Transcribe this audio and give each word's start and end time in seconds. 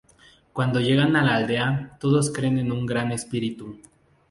Cuando 0.51 0.79
llegan 0.79 1.15
a 1.15 1.23
la 1.23 1.35
aldea, 1.35 1.95
todos 1.99 2.33
creen 2.33 2.57
en 2.57 2.71
un 2.71 2.87
gran 2.87 3.11
espíritu. 3.11 3.79